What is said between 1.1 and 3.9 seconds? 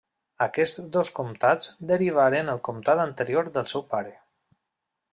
comtats derivaven del comtat anterior del seu